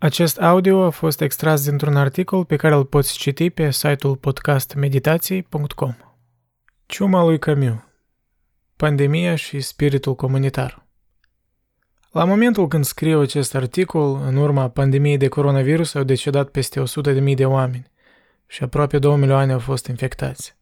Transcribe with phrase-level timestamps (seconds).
[0.00, 5.94] Acest audio a fost extras dintr-un articol pe care îl poți citi pe site-ul podcastmeditații.com.
[6.86, 7.74] Ciuma lui Camus
[8.76, 10.86] Pandemia și spiritul comunitar
[12.10, 17.34] La momentul când scriu acest articol, în urma pandemiei de coronavirus au decedat peste 100.000
[17.34, 17.90] de oameni
[18.46, 20.56] și aproape 2 milioane au fost infectați.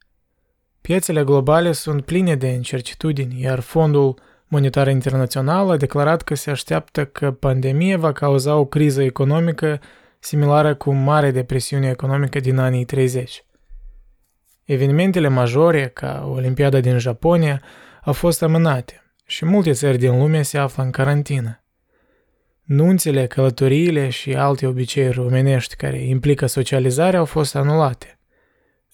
[0.81, 7.05] Piețele globale sunt pline de incertitudini, iar fondul Monetară Internațională a declarat că se așteaptă
[7.05, 9.81] că pandemia va cauza o criză economică
[10.19, 13.45] similară cu Mare Depresiune Economică din anii 30.
[14.65, 17.63] Evenimentele majore, ca Olimpiada din Japonia,
[18.05, 21.61] au fost amânate și multe țări din lume se află în carantină.
[22.63, 28.16] Nunțele, călătoriile și alte obiceiuri omenești care implică socializarea au fost anulate.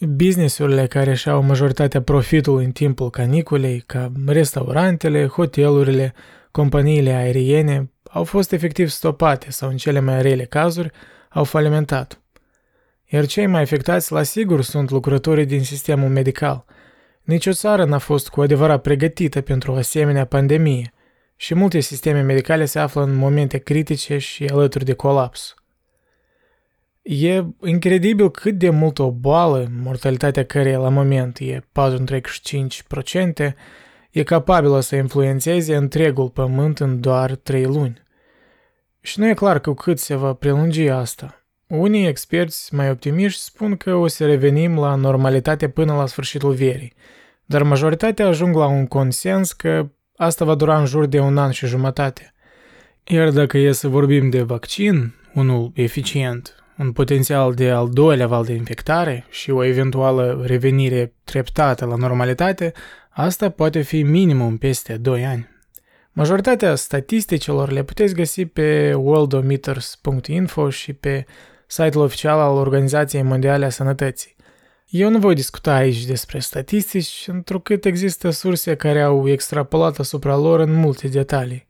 [0.06, 6.14] Businessurile care și-au majoritatea profitului în timpul caniculei, ca restaurantele, hotelurile,
[6.50, 10.90] companiile aeriene, au fost efectiv stopate sau în cele mai rele cazuri
[11.30, 12.20] au falimentat.
[13.08, 16.64] Iar cei mai afectați la sigur sunt lucrătorii din sistemul medical.
[17.22, 20.92] Nici o țară n-a fost cu adevărat pregătită pentru o asemenea pandemie
[21.36, 25.54] și multe sisteme medicale se află în momente critice și alături de colaps.
[27.02, 33.54] E incredibil cât de mult o boală, mortalitatea care la moment e 4,5%,
[34.10, 38.02] e capabilă să influențeze întregul pământ în doar 3 luni.
[39.00, 41.44] Și nu e clar cu cât se va prelungi asta.
[41.66, 46.92] Unii experți mai optimiști spun că o să revenim la normalitate până la sfârșitul verii,
[47.44, 51.50] dar majoritatea ajung la un consens că asta va dura în jur de un an
[51.50, 52.34] și jumătate.
[53.04, 58.44] Iar dacă e să vorbim de vaccin, unul eficient, un potențial de al doilea val
[58.44, 62.72] de infectare și o eventuală revenire treptată la normalitate,
[63.10, 65.48] asta poate fi minimum peste 2 ani.
[66.12, 71.26] Majoritatea statisticilor le puteți găsi pe worldometers.info și pe
[71.66, 74.36] site-ul oficial al Organizației Mondiale a Sănătății.
[74.88, 80.60] Eu nu voi discuta aici despre statistici, întrucât există surse care au extrapolat asupra lor
[80.60, 81.66] în multe detalii.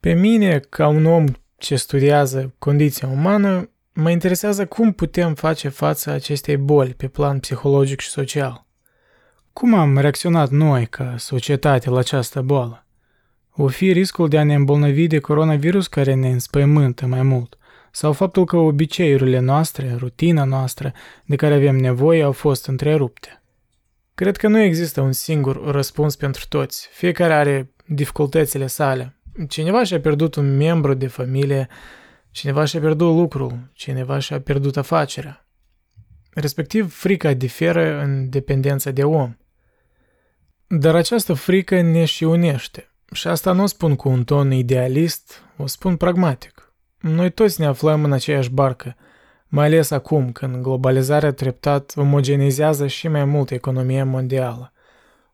[0.00, 1.24] Pe mine, ca un om
[1.56, 8.00] ce studiază condiția umană, Mă interesează cum putem face față acestei boli pe plan psihologic
[8.00, 8.66] și social.
[9.52, 12.86] Cum am reacționat noi ca societate la această boală?
[13.54, 17.58] O fi riscul de a ne îmbolnăvi de coronavirus care ne înspăimântă mai mult,
[17.90, 20.92] sau faptul că obiceiurile noastre, rutina noastră
[21.24, 23.42] de care avem nevoie au fost întrerupte.
[24.14, 26.88] Cred că nu există un singur răspuns pentru toți.
[26.92, 29.16] Fiecare are dificultățile sale.
[29.48, 31.68] Cineva și-a pierdut un membru de familie
[32.30, 35.46] Cineva și-a pierdut lucrul, cineva și-a pierdut afacerea.
[36.30, 39.36] Respectiv, frica diferă în dependența de om.
[40.66, 42.90] Dar această frică ne și unește.
[43.12, 46.72] Și asta nu o spun cu un ton idealist, o spun pragmatic.
[47.00, 48.96] Noi toți ne aflăm în aceeași barcă,
[49.46, 54.72] mai ales acum când globalizarea treptat omogenizează și mai mult economia mondială.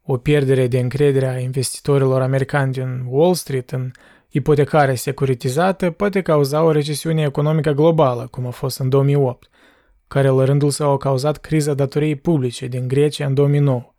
[0.03, 3.91] O pierdere de încredere a investitorilor americani din Wall Street în
[4.35, 9.49] ipotecare securitizată poate cauza o recesiune economică globală, cum a fost în 2008,
[10.09, 13.95] care la rândul său a cauzat criza datoriei publice din Grecia în 2009,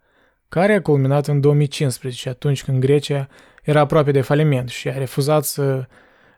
[0.49, 3.27] care a culminat în 2015, atunci când Grecia
[3.63, 5.87] era aproape de faliment și a refuzat să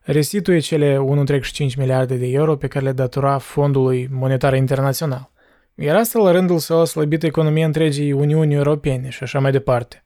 [0.01, 0.97] restituie cele
[1.27, 5.31] 1,5 miliarde de euro pe care le datora Fondului Monetar Internațional.
[5.75, 10.01] Iar asta la rândul său a slăbit economia întregii Uniunii Europene și așa mai departe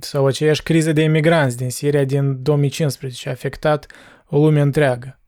[0.00, 3.86] sau aceeași criză de imigranți din Siria din 2015 a afectat
[4.26, 5.20] o lume întreagă.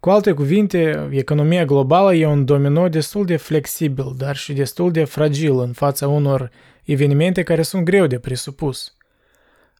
[0.00, 5.04] Cu alte cuvinte, economia globală e un domino destul de flexibil, dar și destul de
[5.04, 6.50] fragil în fața unor
[6.84, 8.96] evenimente care sunt greu de presupus.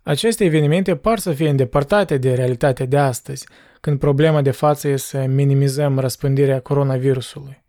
[0.03, 3.47] Aceste evenimente par să fie îndepărtate de realitatea de astăzi,
[3.81, 7.63] când problema de față e să minimizăm răspândirea coronavirusului.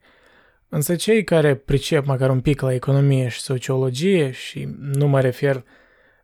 [0.70, 5.64] Însă cei care pricep măcar un pic la economie și sociologie, și nu mă refer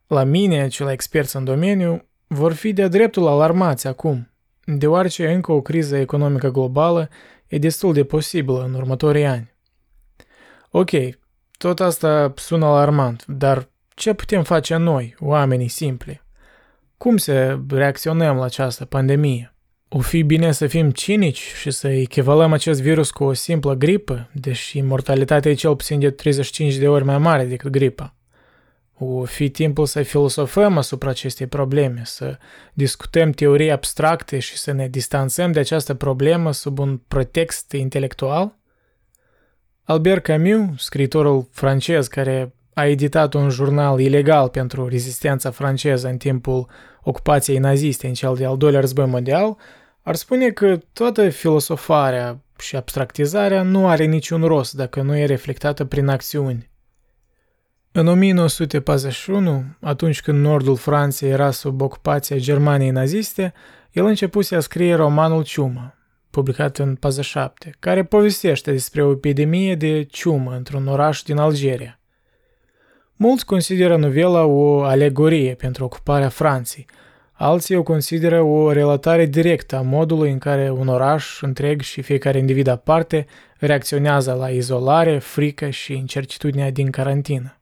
[0.08, 4.32] la mine, la experți în domeniu, vor fi de-a dreptul alarmați acum,
[4.66, 7.10] deoarece încă o criză economică globală
[7.48, 9.54] e destul de posibilă în următorii ani.
[10.70, 10.90] Ok,
[11.58, 16.22] tot asta sună alarmant, dar ce putem face noi, oamenii simpli?
[16.98, 19.56] Cum să reacționăm la această pandemie?
[19.90, 24.30] O fi bine să fim cinici și să echivalăm acest virus cu o simplă gripă,
[24.34, 28.16] deși mortalitatea e cel puțin de 35 de ori mai mare decât gripa.
[28.98, 32.38] O fi timpul să filosofăm asupra acestei probleme, să
[32.74, 38.58] discutăm teorii abstracte și să ne distanțăm de această problemă sub un pretext intelectual?
[39.84, 46.68] Albert Camus, scriitorul francez care a editat un jurnal ilegal pentru rezistența franceză în timpul
[47.04, 49.58] ocupației naziste în cel de-al doilea război mondial,
[50.02, 55.86] ar spune că toată filosofarea și abstractizarea nu are niciun rost dacă nu e reflectată
[55.86, 56.70] prin acțiuni.
[57.98, 63.54] În 1941, atunci când nordul Franței era sub ocupația Germaniei naziste,
[63.92, 65.96] el începuse a scrie romanul Ciumă,
[66.30, 72.00] publicat în 47, care povestește despre o epidemie de ciumă într-un oraș din Algeria.
[73.16, 76.86] Mulți consideră novela o alegorie pentru ocuparea Franței,
[77.32, 82.38] alții o consideră o relatare directă a modului în care un oraș întreg și fiecare
[82.38, 83.26] individ aparte
[83.58, 87.60] reacționează la izolare, frică și incertitudinea din carantină.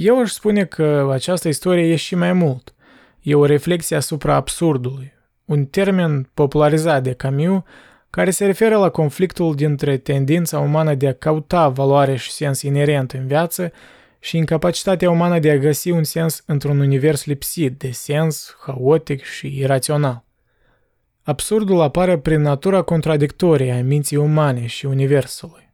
[0.00, 2.74] Eu aș spune că această istorie e și mai mult.
[3.22, 5.12] E o reflexie asupra absurdului,
[5.44, 7.62] un termen popularizat de Camus
[8.10, 13.12] care se referă la conflictul dintre tendința umană de a căuta valoare și sens inerent
[13.12, 13.72] în viață
[14.18, 19.58] și incapacitatea umană de a găsi un sens într-un univers lipsit de sens, haotic și
[19.58, 20.24] irațional.
[21.22, 25.67] Absurdul apare prin natura contradictorie a minții umane și universului.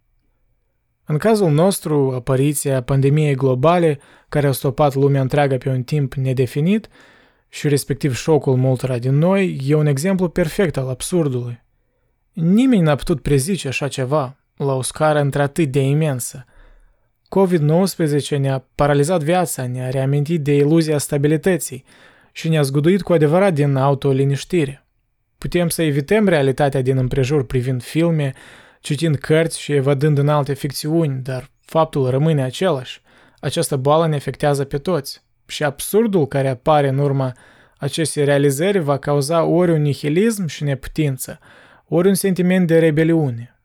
[1.06, 3.98] În cazul nostru, apariția pandemiei globale,
[4.28, 6.88] care a stopat lumea întreagă pe un timp nedefinit,
[7.48, 11.62] și respectiv șocul multora din noi, e un exemplu perfect al absurdului.
[12.32, 16.44] Nimeni n-a putut prezice așa ceva, la o scară într-atât de imensă.
[17.28, 21.84] COVID-19 ne-a paralizat viața, ne-a reamintit de iluzia stabilității
[22.32, 24.86] și ne-a zguduit cu adevărat din autoliniștire.
[25.38, 28.32] Putem să evităm realitatea din împrejur privind filme,
[28.84, 33.02] citind cărți și evadând în alte ficțiuni, dar faptul rămâne același.
[33.40, 35.22] Această boală ne afectează pe toți.
[35.46, 37.32] Și absurdul care apare în urma
[37.78, 41.38] acestei realizări va cauza ori un nihilism și neputință,
[41.88, 43.60] ori un sentiment de rebeliune.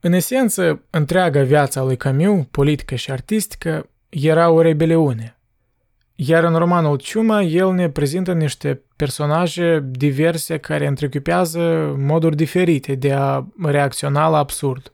[0.00, 5.38] În esență, întreaga viața lui Camus, politică și artistică, era o rebeliune.
[6.24, 13.12] Iar în romanul Ciuma, el ne prezintă niște personaje diverse care întrecupează moduri diferite de
[13.12, 14.92] a reacționa la absurd.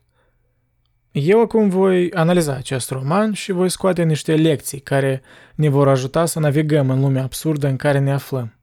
[1.11, 5.21] Eu acum voi analiza acest roman și voi scoate niște lecții care
[5.55, 8.57] ne vor ajuta să navigăm în lumea absurdă în care ne aflăm.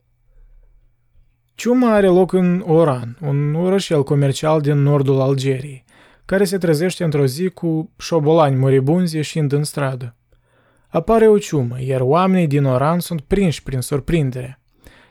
[1.54, 5.84] Ciuma are loc în Oran, un orășel comercial din nordul Algeriei,
[6.24, 10.16] care se trezește într-o zi cu șobolani moribunzi ieșind în stradă.
[10.88, 14.60] Apare o ciumă, iar oamenii din Oran sunt prinși prin surprindere.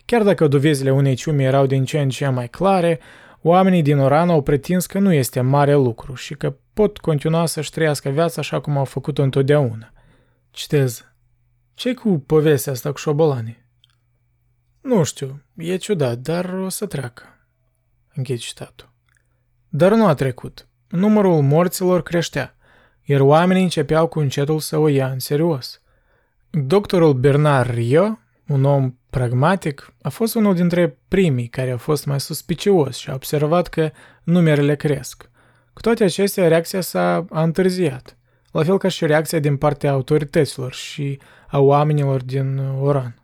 [0.06, 3.00] Chiar dacă dovezile unei ciume erau din ce în ce mai clare,
[3.42, 7.72] oamenii din Oran au pretins că nu este mare lucru și că pot continua să-și
[7.72, 9.94] trăiască viața așa cum au făcut-o întotdeauna.
[10.51, 11.06] Citez.
[11.74, 13.63] ce cu povestea asta cu șobolanii?
[14.81, 17.24] Nu știu, e ciudat, dar o să treacă.
[18.13, 18.94] Închid citatul.
[19.69, 20.68] Dar nu a trecut.
[20.88, 22.56] Numărul morților creștea,
[23.05, 25.81] iar oamenii începeau cu încetul să o ia în serios.
[26.49, 32.19] Doctorul Bernard Rio, un om pragmatic, a fost unul dintre primii care a fost mai
[32.19, 33.91] suspicios și a observat că
[34.23, 35.29] numerele cresc.
[35.73, 38.17] Cu toate acestea, reacția sa a întârziat,
[38.51, 43.15] la fel ca și reacția din partea autorităților și a oamenilor din Oran.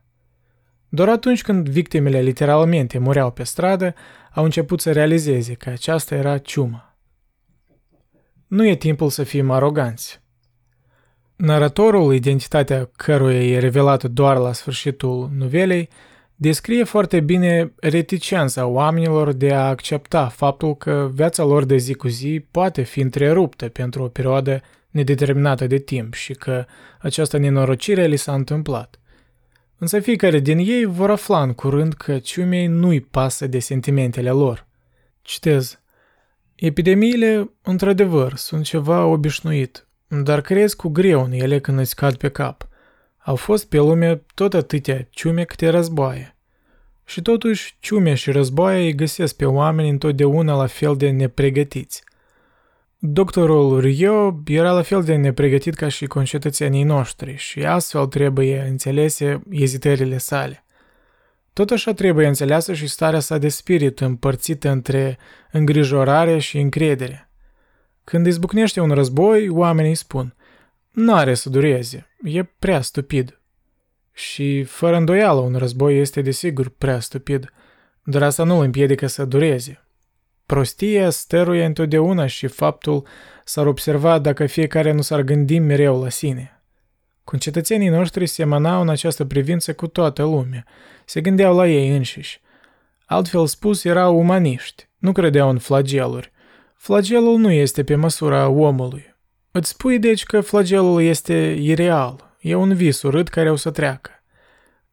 [0.89, 3.93] Doar atunci când victimele literalmente mureau pe stradă,
[4.33, 6.90] au început să realizeze că aceasta era ciuma.
[8.51, 10.21] Nu e timpul să fim aroganți.
[11.35, 15.89] Naratorul, identitatea căruia e revelată doar la sfârșitul novelei,
[16.35, 22.07] descrie foarte bine reticența oamenilor de a accepta faptul că viața lor de zi cu
[22.07, 26.65] zi poate fi întreruptă pentru o perioadă nedeterminată de timp și că
[26.99, 28.99] această nenorocire li s-a întâmplat.
[29.77, 34.67] Însă fiecare din ei vor afla în curând că ciumei nu-i pasă de sentimentele lor.
[35.21, 35.80] Citez.
[36.61, 42.29] Epidemiile, într-adevăr, sunt ceva obișnuit, dar crezi cu greu în ele când îți cad pe
[42.29, 42.67] cap.
[43.17, 46.35] Au fost pe lume tot atâtea ciume câte războaie.
[47.05, 52.03] Și totuși, ciume și războaie îi găsesc pe oameni întotdeauna la fel de nepregătiți.
[52.97, 59.41] Doctorul Rio era la fel de nepregătit ca și concetățenii noștri și astfel trebuie înțelese
[59.49, 60.65] ezitările sale.
[61.53, 65.17] Tot așa trebuie înțeleasă și starea sa de spirit împărțită între
[65.51, 67.29] îngrijorare și încredere.
[68.03, 70.35] Când izbucnește un război, oamenii spun,
[70.91, 73.39] n-are să dureze, e prea stupid.
[74.13, 77.53] Și fără îndoială un război este desigur prea stupid,
[78.03, 79.85] dar asta nu îl împiedică să dureze.
[80.45, 83.07] Prostia stăruie întotdeauna și faptul
[83.43, 86.60] s-ar observa dacă fiecare nu s-ar gândi mereu la sine.
[87.23, 90.65] Concetățenii noștri se semănau în această privință cu toată lumea,
[91.05, 92.41] se gândeau la ei înșiși.
[93.05, 96.31] Altfel spus, erau umaniști, nu credeau în flageluri.
[96.75, 99.15] Flagelul nu este pe măsura omului.
[99.51, 104.11] Îți spui deci că flagelul este ireal, e un vis urât care o să treacă.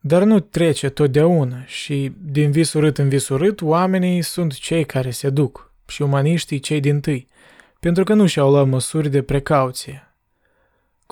[0.00, 5.11] Dar nu trece totdeauna și din vis urât în vis urât oamenii sunt cei care
[5.11, 7.28] se duc și umaniștii cei din tâi,
[7.80, 10.08] pentru că nu și-au luat măsuri de precauție.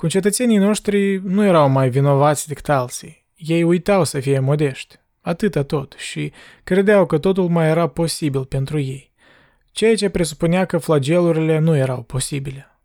[0.01, 3.25] Concetățenii noștri nu erau mai vinovați decât alții.
[3.35, 6.31] Ei uitau să fie modești, atâta tot, și
[6.63, 9.11] credeau că totul mai era posibil pentru ei,
[9.71, 12.79] ceea ce presupunea că flagelurile nu erau posibile.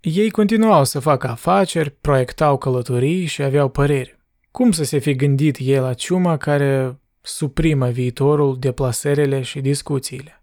[0.00, 4.18] Ei continuau să facă afaceri, proiectau călătorii și aveau păreri.
[4.50, 10.37] Cum să se fi gândit ei la ciuma care suprimă viitorul, deplasările și discuțiile?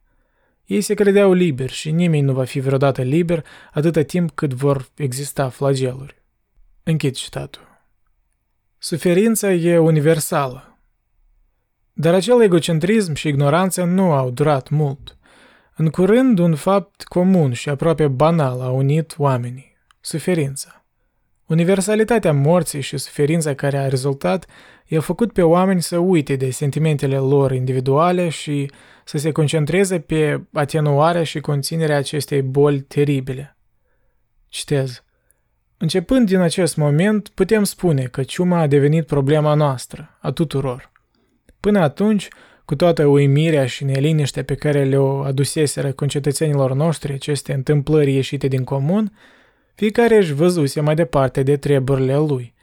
[0.65, 4.89] Ei se credeau liberi și nimeni nu va fi vreodată liber atâta timp cât vor
[4.95, 6.23] exista flageluri.
[6.83, 7.63] Închid citatul.
[8.77, 10.79] Suferința e universală.
[11.93, 15.17] Dar acel egocentrism și ignoranță nu au durat mult.
[15.75, 20.84] În curând, un fapt comun și aproape banal a unit oamenii, suferința.
[21.45, 24.45] Universalitatea morții și suferința care a rezultat
[24.85, 28.71] i-a făcut pe oameni să uite de sentimentele lor individuale și
[29.03, 33.57] să se concentreze pe atenuarea și conținerea acestei boli teribile.
[34.47, 35.03] Citez.
[35.77, 40.91] Începând din acest moment, putem spune că ciuma a devenit problema noastră, a tuturor.
[41.59, 42.27] Până atunci,
[42.65, 48.63] cu toată uimirea și neliniștea pe care le-o aduseseră concetățenilor noștri aceste întâmplări ieșite din
[48.63, 49.11] comun,
[49.75, 52.53] fiecare își văzuse mai departe de treburile lui,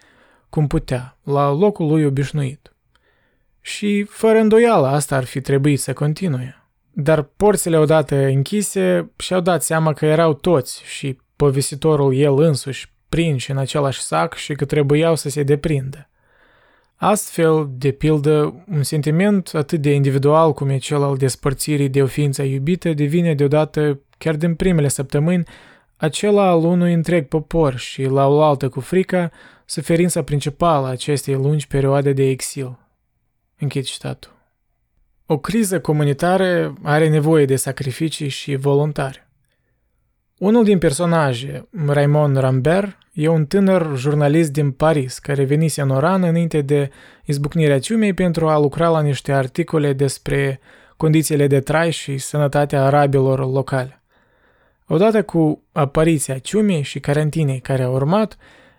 [0.49, 2.75] cum putea, la locul lui obișnuit.
[3.61, 6.57] Și, fără îndoială, asta ar fi trebuit să continue.
[6.91, 13.51] Dar porțile odată închise și-au dat seama că erau toți și povestitorul el însuși prinși
[13.51, 16.09] în același sac și că trebuiau să se deprindă.
[16.97, 22.07] Astfel, de pildă, un sentiment atât de individual cum e cel al despărțirii de o
[22.07, 25.45] ființă iubită devine deodată, chiar din primele săptămâni,
[26.03, 29.31] acela al unui întreg popor și, la o altă cu frica,
[29.65, 32.79] suferința principală a acestei lungi perioade de exil.
[33.59, 34.33] Închid citatul.
[35.27, 39.27] O criză comunitară are nevoie de sacrificii și voluntari.
[40.39, 46.23] Unul din personaje, Raymond Rambert, e un tânăr jurnalist din Paris care venise în Oran
[46.23, 46.91] înainte de
[47.25, 50.61] izbucnirea ciumei pentru a lucra la niște articole despre
[50.97, 54.02] condițiile de trai și sănătatea arabilor locale.
[54.95, 58.37] Odată cu apariția ciumei și carantinei care a urmat,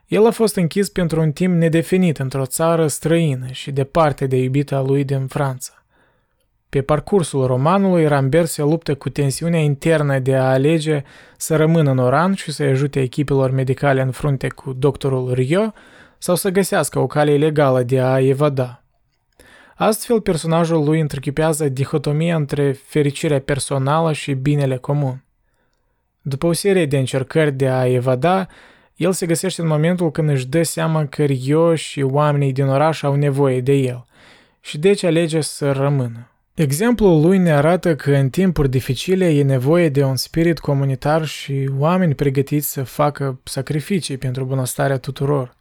[0.08, 4.82] el a fost închis pentru un timp nedefinit într-o țară străină și departe de iubita
[4.82, 5.84] lui din Franța.
[6.70, 11.04] Pe parcursul romanului, Rambert se luptă cu tensiunea internă de a alege
[11.38, 15.74] să rămână în Oran și să ajute echipelor medicale în frunte cu doctorul Rio
[16.18, 18.84] sau să găsească o cale legală de a evada.
[19.76, 25.23] Astfel, personajul lui întrechipează dihotomia între fericirea personală și binele comun.
[26.26, 28.48] După o serie de încercări de a evada,
[28.96, 33.04] el se găsește în momentul când își dă seama că Rio și oamenii din oraș
[33.04, 34.06] au nevoie de el
[34.62, 36.28] și deci alege să rămână.
[36.54, 41.70] Exemplul lui ne arată că în timpuri dificile e nevoie de un spirit comunitar și
[41.78, 45.56] oameni pregătiți să facă sacrificii pentru bunăstarea tuturor.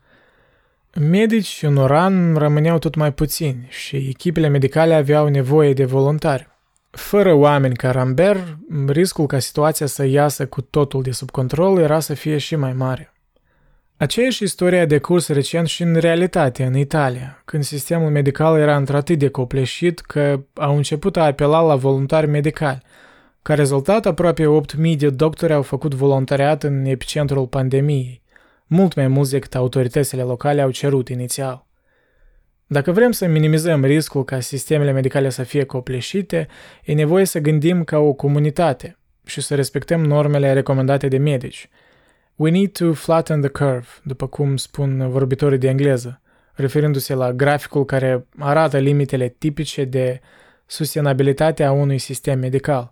[0.95, 6.52] Medici în Oran rămâneau tot mai puțini și echipele medicale aveau nevoie de voluntari.
[6.97, 8.57] Fără oameni ca Rambert,
[8.87, 12.73] riscul ca situația să iasă cu totul de sub control era să fie și mai
[12.73, 13.13] mare.
[13.97, 19.19] Aceeași istorie a decurs recent și în realitate în Italia, când sistemul medical era într-atât
[19.19, 22.83] de copleșit că au început a apela la voluntari medicali.
[23.43, 24.45] Ca rezultat, aproape
[24.93, 28.23] 8.000 de doctori au făcut voluntariat în epicentrul pandemiei,
[28.67, 31.67] mult mai mult decât autoritățile locale au cerut inițial.
[32.73, 36.49] Dacă vrem să minimizăm riscul ca sistemele medicale să fie copleșite,
[36.85, 41.69] e nevoie să gândim ca o comunitate și să respectăm normele recomandate de medici–
[42.37, 46.21] We need to flatten the curve, după cum spun vorbitorii de engleză,
[46.53, 50.21] referindu-se la graficul care arată limitele tipice de
[50.67, 52.91] sustenabilitate a unui sistem medical.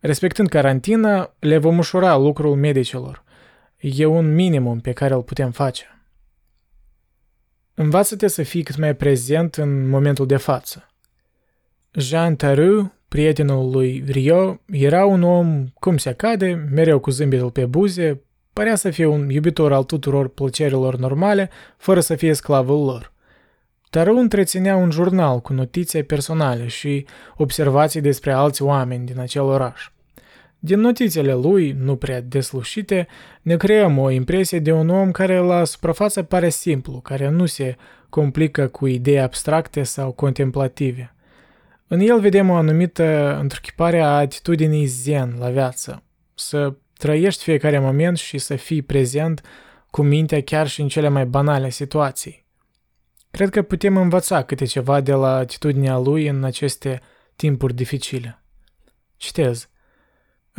[0.00, 3.24] Respectând carantina, le vom ușura lucrul medicilor.
[3.76, 5.97] E un minimum pe care îl putem face.
[7.80, 10.86] Învață-te să fii cât mai prezent în momentul de față.
[11.92, 17.66] Jean Taru, prietenul lui Rio, era un om cum se cade, mereu cu zâmbetul pe
[17.66, 23.12] buze, Părea să fie un iubitor al tuturor plăcerilor normale, fără să fie sclavul lor.
[23.90, 27.06] Taru întreținea un jurnal cu notițe personale și
[27.36, 29.90] observații despre alți oameni din acel oraș.
[30.58, 33.06] Din notițele lui, nu prea deslușite,
[33.42, 37.76] ne creăm o impresie de un om care la suprafață pare simplu, care nu se
[38.08, 41.14] complică cu idei abstracte sau contemplative.
[41.86, 46.02] În el vedem o anumită întruchipare a atitudinii zen la viață,
[46.34, 49.42] să trăiești fiecare moment și să fii prezent
[49.90, 52.46] cu mintea chiar și în cele mai banale situații.
[53.30, 57.00] Cred că putem învăța câte ceva de la atitudinea lui în aceste
[57.36, 58.42] timpuri dificile.
[59.16, 59.68] Citez.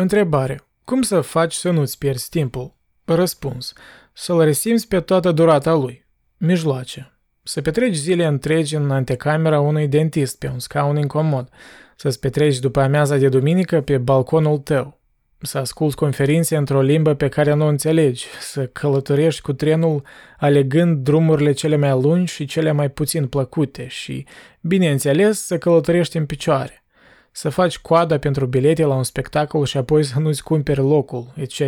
[0.02, 0.62] Întrebare.
[0.84, 2.76] Cum să faci să nu-ți pierzi timpul?
[3.06, 3.74] Răspuns.
[4.14, 6.06] Să-l resimți pe toată durata lui.
[6.38, 7.20] Mijloace.
[7.44, 11.50] Să petreci zile întregi în antecamera unui dentist pe un scaun incomod.
[11.96, 15.00] Să-ți petreci după amiaza de duminică pe balconul tău
[15.42, 20.04] să asculți conferințe într-o limbă pe care nu o înțelegi, să călătorești cu trenul
[20.38, 24.26] alegând drumurile cele mai lungi și cele mai puțin plăcute și,
[24.62, 26.84] bineînțeles, să călătorești în picioare,
[27.32, 31.60] să faci coada pentru bilete la un spectacol și apoi să nu-ți cumperi locul, etc.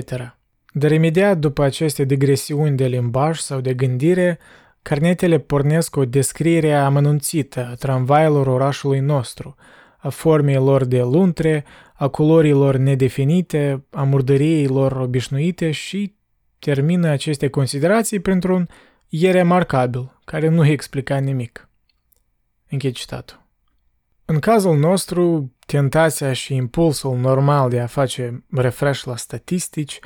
[0.74, 4.40] Dar imediat după aceste digresiuni de limbaj sau de gândire,
[4.82, 9.56] carnetele pornesc o descriere amănunțită a tramvailor orașului nostru,
[9.98, 16.16] a formei lor de luntre, a culorilor nedefinite, a murdăriei lor obișnuite și
[16.60, 18.70] termină aceste considerații printr-un
[19.10, 21.70] e remarcabil, care nu explica nimic.
[22.70, 23.41] Închei citatul.
[24.32, 30.00] În cazul nostru, tentația și impulsul normal de a face refresh la statistici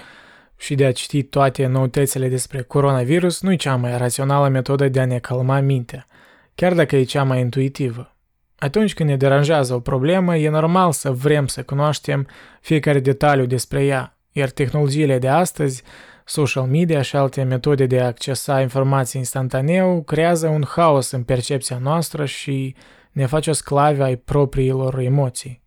[0.57, 4.99] și de a citi toate noutățile despre coronavirus nu e cea mai rațională metodă de
[4.99, 6.07] a ne calma mintea,
[6.55, 8.15] chiar dacă e cea mai intuitivă.
[8.57, 12.27] Atunci când ne deranjează o problemă, e normal să vrem să cunoaștem
[12.61, 15.83] fiecare detaliu despre ea, iar tehnologiile de astăzi,
[16.25, 21.77] social media și alte metode de a accesa informații instantaneu creează un haos în percepția
[21.77, 22.75] noastră și
[23.15, 25.61] ne face sclavi ai propriilor emoții.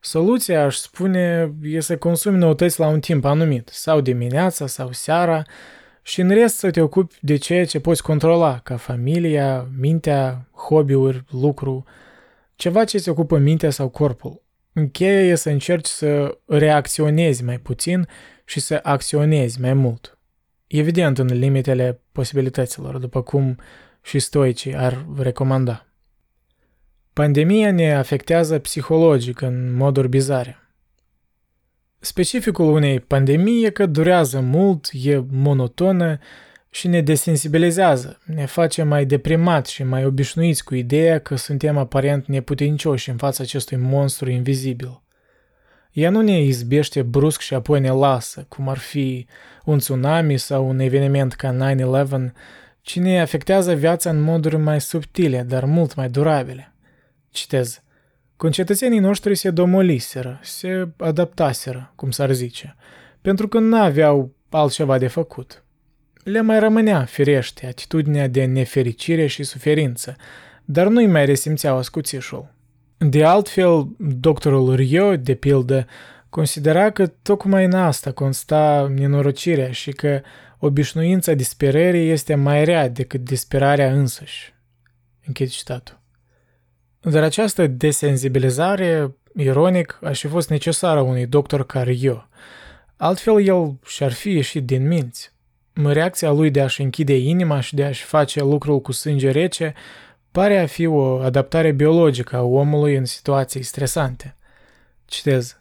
[0.00, 5.42] Soluția, aș spune, e să consumi noutăți la un timp anumit, sau dimineața sau seara,
[6.02, 11.24] și în rest să te ocupi de ceea ce poți controla, ca familia, mintea, hobby-uri,
[11.30, 11.84] lucru,
[12.54, 14.42] ceva ce îți ocupă mintea sau corpul.
[14.72, 18.08] Încheia e să încerci să reacționezi mai puțin
[18.44, 20.18] și să acționezi mai mult.
[20.66, 23.58] Evident în limitele posibilităților, după cum
[24.02, 25.86] și stoicii ar recomanda.
[27.14, 30.58] Pandemia ne afectează psihologic în moduri bizare.
[31.98, 36.18] Specificul unei pandemii e că durează mult, e monotonă
[36.70, 42.26] și ne desensibilizează, ne face mai deprimat și mai obișnuiți cu ideea că suntem aparent
[42.26, 45.02] neputincioși în fața acestui monstru invizibil.
[45.92, 49.26] Ea nu ne izbește brusc și apoi ne lasă, cum ar fi
[49.64, 51.74] un tsunami sau un eveniment ca
[52.30, 52.32] 9-11,
[52.80, 56.71] ci ne afectează viața în moduri mai subtile, dar mult mai durabile.
[57.32, 57.82] Citez.
[58.36, 62.76] Concetățenii noștri se domoliseră, se adaptaseră, cum s-ar zice,
[63.20, 65.64] pentru că nu aveau altceva de făcut.
[66.24, 70.16] Le mai rămânea, firește, atitudinea de nefericire și suferință,
[70.64, 72.54] dar nu-i mai resimțeau ascuțișul.
[72.98, 75.86] De altfel, doctorul Rio, de pildă,
[76.28, 80.20] considera că tocmai în asta consta nenorocirea și că
[80.58, 84.54] obișnuința disperării este mai rea decât disperarea însăși.
[85.26, 86.01] Închid citatul.
[87.02, 92.28] Dar această desensibilizare, ironic, a și fost necesară unui doctor ca eu.
[92.96, 95.32] Altfel el și-ar fi ieșit din minți.
[95.72, 99.74] Reacția lui de a-și închide inima și de a-și face lucrul cu sânge rece
[100.32, 104.36] pare a fi o adaptare biologică a omului în situații stresante.
[105.04, 105.56] Citez.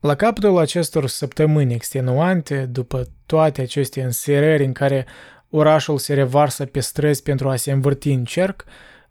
[0.00, 5.06] La capătul acestor săptămâni extenuante, după toate aceste înserări în care
[5.50, 8.64] orașul se revarsă pe străzi pentru a se învârti în cerc,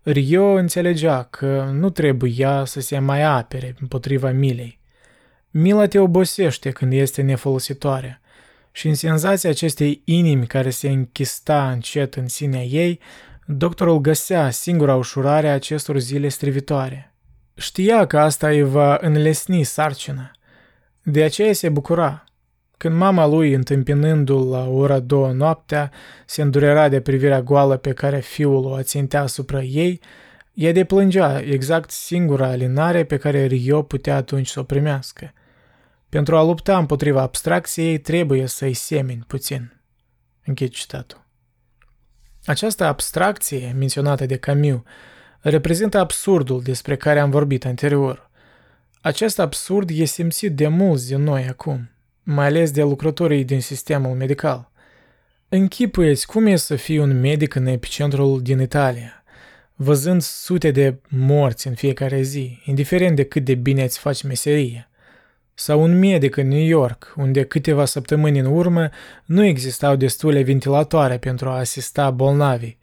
[0.03, 4.79] Rio înțelegea că nu trebuia să se mai apere împotriva milei.
[5.51, 8.21] Mila te obosește când este nefolositoare
[8.71, 12.99] și în senzația acestei inimi care se închista încet în sinea ei,
[13.45, 17.13] doctorul găsea singura ușurare a acestor zile strivitoare.
[17.55, 20.31] Știa că asta îi va înlesni sarcina.
[21.03, 22.23] De aceea se bucura–
[22.81, 25.91] când mama lui, întâmpinându-l la ora două noaptea,
[26.25, 30.01] se îndurera de privirea goală pe care fiul o ațintea asupra ei,
[30.53, 35.33] ea deplângea exact singura alinare pe care Rio putea atunci să o primească.
[36.09, 39.81] Pentru a lupta împotriva abstracției, trebuie să-i semeni puțin.
[40.45, 41.25] Închid citatul.
[42.45, 44.81] Această abstracție, menționată de Camus,
[45.39, 48.29] reprezintă absurdul despre care am vorbit anterior.
[49.01, 51.90] Acest absurd e simțit de mulți din noi acum
[52.23, 54.71] mai ales de lucrătorii din sistemul medical.
[55.49, 59.23] Închipuieți cum e să fii un medic în epicentrul din Italia,
[59.75, 64.89] văzând sute de morți în fiecare zi, indiferent de cât de bine îți faci meserie.
[65.53, 68.89] Sau un medic în New York, unde câteva săptămâni în urmă
[69.25, 72.77] nu existau destule ventilatoare pentru a asista bolnavii,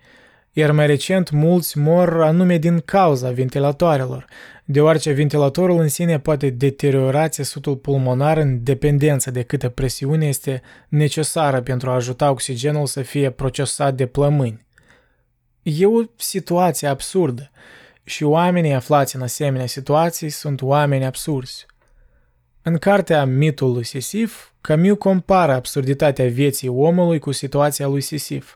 [0.58, 4.26] iar mai recent mulți mor anume din cauza ventilatoarelor,
[4.64, 11.60] deoarece ventilatorul în sine poate deteriora țesutul pulmonar în dependență de câtă presiune este necesară
[11.60, 14.66] pentru a ajuta oxigenul să fie procesat de plămâni.
[15.62, 17.50] E o situație absurdă
[18.04, 21.66] și oamenii aflați în asemenea situații sunt oameni absurzi.
[22.62, 28.54] În cartea Mitul lui Sisif, Camus compară absurditatea vieții omului cu situația lui Sisif,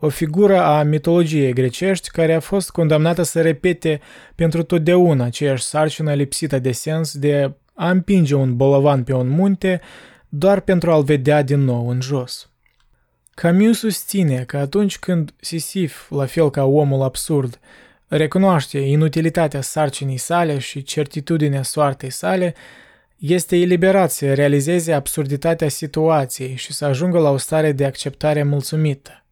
[0.00, 4.00] o figură a mitologiei grecești care a fost condamnată să repete
[4.34, 9.80] pentru totdeauna aceeași sarcină lipsită de sens de a împinge un bolovan pe un munte
[10.28, 12.50] doar pentru a-l vedea din nou în jos.
[13.34, 17.58] Camus susține că atunci când Sisif, la fel ca omul absurd,
[18.06, 22.54] recunoaște inutilitatea sarcinii sale și certitudinea soartei sale,
[23.18, 29.24] este eliberat să realizeze absurditatea situației și să ajungă la o stare de acceptare mulțumită.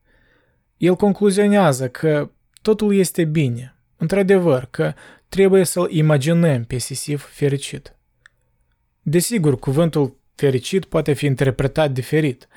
[0.77, 2.31] El concluzionează că
[2.63, 4.93] totul este bine, într-adevăr că
[5.29, 7.97] trebuie să-l imaginăm pe Sisif fericit.
[9.03, 12.49] Desigur, cuvântul fericit poate fi interpretat diferit.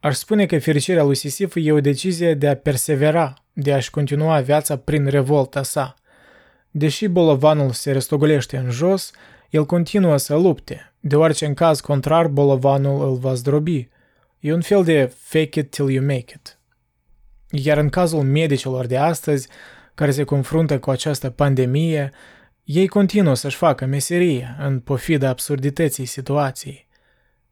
[0.00, 4.40] Aș spune că fericirea lui Sisif e o decizie de a persevera, de a-și continua
[4.40, 5.94] viața prin revolta sa.
[6.70, 9.10] Deși bolovanul se răstogolește în jos,
[9.50, 13.88] el continuă să lupte, deoarece în caz contrar bolovanul îl va zdrobi.
[14.40, 16.57] E un fel de fake it till you make it.
[17.50, 19.48] Iar în cazul medicilor de astăzi,
[19.94, 22.10] care se confruntă cu această pandemie,
[22.64, 26.88] ei continuă să-și facă meserie în pofida absurdității situației.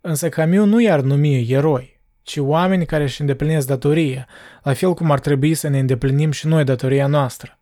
[0.01, 4.27] Însă Camus nu i-ar numi eroi, ci oameni care își îndeplinesc datoria,
[4.63, 7.59] la fel cum ar trebui să ne îndeplinim și noi datoria noastră.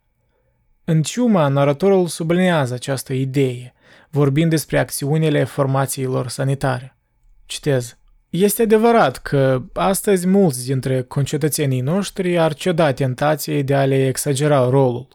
[0.83, 3.73] În ciuma, naratorul sublinează această idee,
[4.09, 6.97] vorbind despre acțiunile formațiilor sanitare.
[7.45, 7.97] Citez.
[8.37, 14.69] Este adevărat că astăzi mulți dintre concetățenii noștri ar ceda tentației de a le exagera
[14.69, 15.07] rolul,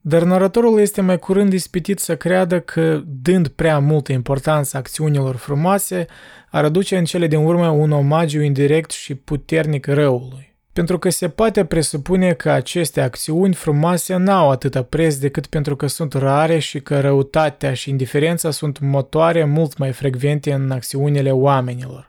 [0.00, 6.06] dar naratorul este mai curând ispitit să creadă că, dând prea multă importanță acțiunilor frumoase,
[6.50, 10.56] ar aduce în cele din urmă un omagiu indirect și puternic răului.
[10.72, 15.86] Pentru că se poate presupune că aceste acțiuni frumoase n-au atâta preț decât pentru că
[15.86, 22.08] sunt rare și că răutatea și indiferența sunt motoare mult mai frecvente în acțiunile oamenilor.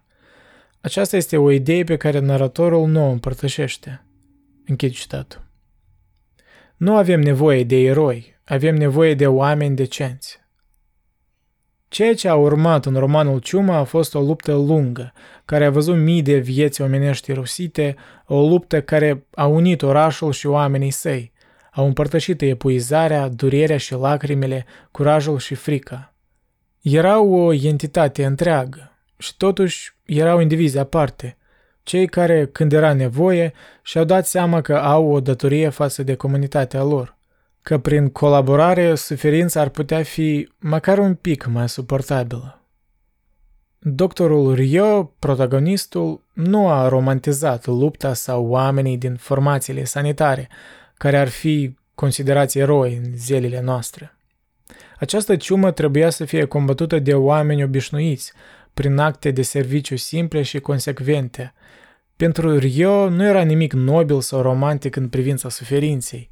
[0.82, 4.06] Aceasta este o idee pe care naratorul nu o împărtășește.
[4.66, 5.48] Închid citatul.
[6.78, 10.40] Nu avem nevoie de eroi, avem nevoie de oameni decenți.
[11.88, 15.14] Ceea ce a urmat în romanul Ciuma a fost o luptă lungă,
[15.46, 20.48] care a văzut mii de vieți omenești rusite, o luptă care a unit orașul și
[20.48, 21.32] oamenii săi,
[21.72, 26.14] au împărtășit epuizarea, durerea și lacrimile, curajul și frica.
[26.82, 31.38] Erau o entitate întreagă și totuși erau indivizi aparte,
[31.84, 36.84] cei care, când era nevoie, și-au dat seama că au o datorie față de comunitatea
[36.84, 37.18] lor,
[37.62, 42.64] că prin colaborare suferința ar putea fi măcar un pic mai suportabilă.
[43.80, 50.50] Doctorul Rio, protagonistul, nu a romantizat lupta sau oamenii din formațiile sanitare,
[50.98, 54.18] care ar fi considerați eroi în zilele noastre.
[55.00, 58.34] Această ciumă trebuia să fie combătută de oameni obișnuiți,
[58.80, 61.54] prin acte de serviciu simple și consecvente.
[62.16, 66.32] Pentru Rio nu era nimic nobil sau romantic în privința suferinței.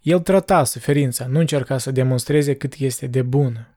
[0.00, 3.76] El trata suferința, nu încerca să demonstreze cât este de bună.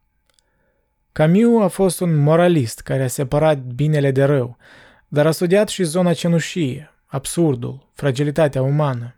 [1.12, 4.58] Camus a fost un moralist care a separat binele de rău,
[5.08, 9.16] dar a studiat și zona cenușie, absurdul, fragilitatea umană.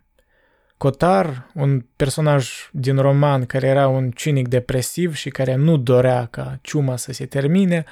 [0.76, 6.58] Cotar, un personaj din roman care era un cinic depresiv și care nu dorea ca
[6.62, 7.84] ciuma să se termine,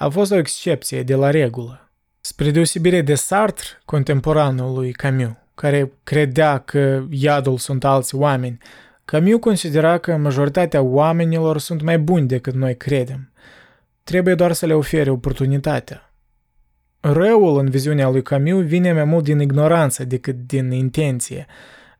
[0.00, 1.90] a fost o excepție de la regulă.
[2.20, 8.58] Spre deosebire de Sartre, contemporanul lui Camus, care credea că iadul sunt alți oameni,
[9.04, 13.32] Camus considera că majoritatea oamenilor sunt mai buni decât noi credem.
[14.04, 16.12] Trebuie doar să le ofere oportunitatea.
[17.00, 21.46] Răul în viziunea lui Camus vine mai mult din ignoranță decât din intenție,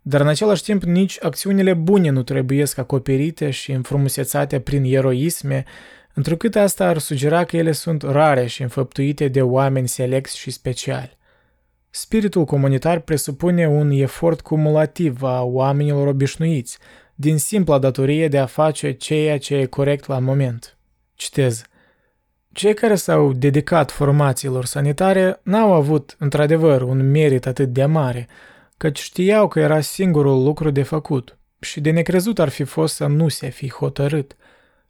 [0.02, 5.64] dar în același timp nici acțiunile bune nu trebuie să acoperite și înfrumusețate prin eroisme,
[6.14, 11.16] întrucât asta ar sugera că ele sunt rare și înfăptuite de oameni selecți și speciali.
[11.90, 16.78] Spiritul comunitar presupune un efort cumulativ a oamenilor obișnuiți,
[17.14, 20.76] din simpla datorie de a face ceea ce e corect la moment.
[21.14, 21.62] Citez.
[22.52, 28.28] Cei care s-au dedicat formațiilor sanitare n-au avut, într-adevăr, un merit atât de mare,
[28.76, 33.06] căci știau că era singurul lucru de făcut și de necrezut ar fi fost să
[33.06, 34.36] nu se fi hotărât–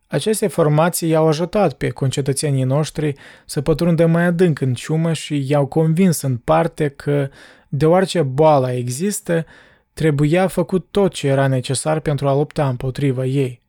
[0.09, 3.15] aceste formații i-au ajutat pe concetățenii noștri
[3.47, 7.29] să pătrundă mai adânc în ciumă și i-au convins în parte că,
[7.69, 9.47] deoarece boala există,
[9.93, 13.61] trebuia făcut tot ce era necesar pentru a lupta împotriva ei.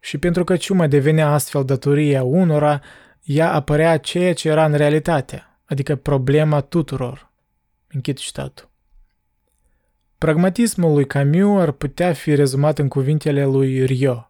[0.00, 2.80] Și pentru că ciuma devenea astfel datoria unora,
[3.22, 7.30] ea apărea ceea ce era în realitate, adică problema tuturor.
[7.88, 8.68] Închid citatul.
[10.18, 14.29] Pragmatismul lui Camus ar putea fi rezumat în cuvintele lui Rio.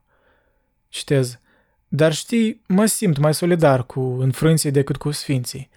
[0.90, 1.40] Citez,
[1.88, 5.70] dar știi, mă simt mai solidar cu înfrânții decât cu sfinții.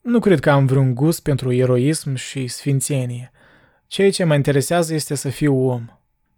[0.00, 3.32] Nu cred că am vreun gust pentru eroism și sfințenie.
[3.86, 5.86] Ceea ce mă interesează este să fiu om.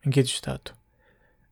[0.02, 0.74] Închid citatul.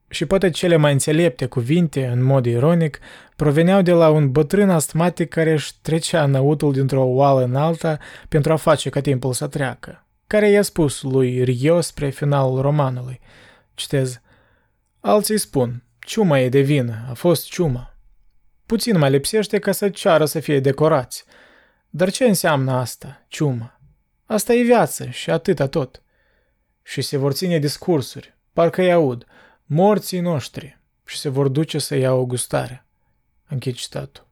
[0.09, 2.99] Și poate cele mai înțelepte cuvinte, în mod ironic,
[3.37, 8.53] proveneau de la un bătrân astmatic care își trecea năutul dintr-o oală în alta pentru
[8.53, 13.21] a face ca timpul să treacă, care i-a spus lui Rio spre finalul romanului.
[13.75, 14.21] Citez,
[15.01, 17.97] Alții spun, ciuma e de vină, a fost ciuma.
[18.67, 21.25] Puțin mai lipsește ca să ceară să fie decorați.
[21.91, 23.81] Dar ce înseamnă asta, ciuma?
[24.25, 26.03] Asta e viață și atâta tot.
[26.83, 29.27] Și se vor ține discursuri, parcă-i aud,
[29.65, 32.87] morții noștri, și se vor duce să ia o gustare.
[33.49, 34.27] Închid citatul.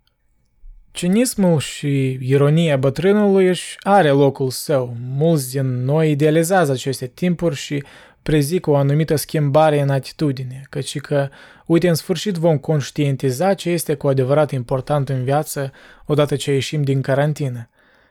[0.91, 4.97] Cinismul și ironia bătrânului își are locul său.
[5.01, 7.85] Mulți din noi idealizează aceste timpuri și
[8.25, 11.29] prezic o anumită schimbare în atitudine, căci că,
[11.67, 15.73] uite, în sfârșit vom conștientiza ce este cu adevărat important în viață
[16.07, 17.69] odată ce ieșim din carantină.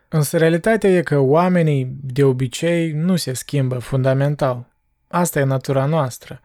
[0.08, 4.67] Însă realitatea e că oamenii, de obicei, nu se schimbă fundamental.
[5.08, 6.41] Asta e natura noastră.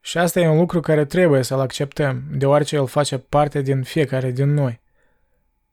[0.00, 4.30] Și asta e un lucru care trebuie să-l acceptăm, deoarece el face parte din fiecare
[4.30, 4.80] din noi.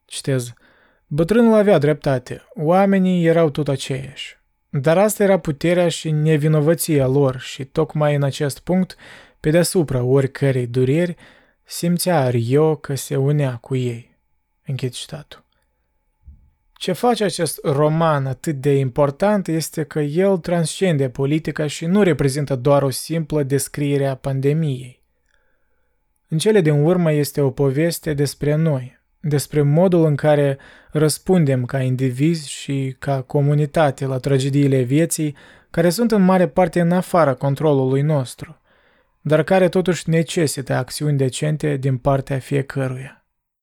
[0.05, 0.53] Citez.
[1.07, 2.43] Bătrânul avea dreptate.
[2.53, 4.42] Oamenii erau tot aceiași.
[4.75, 8.95] Dar asta era puterea și nevinovăția lor și tocmai în acest punct,
[9.39, 11.15] pe deasupra oricărei dureri,
[11.63, 14.17] simțea Rio că se unea cu ei.
[14.65, 15.45] Închid citatul.
[16.73, 22.55] Ce face acest roman atât de important este că el transcende politica și nu reprezintă
[22.55, 25.03] doar o simplă descriere a pandemiei.
[26.27, 30.57] În cele din urmă este o poveste despre noi, despre modul în care
[30.91, 35.35] răspundem ca indivizi și ca comunitate la tragediile vieții,
[35.69, 38.61] care sunt în mare parte în afara controlului nostru,
[39.21, 43.22] dar care totuși necesită acțiuni decente din partea fiecăruia.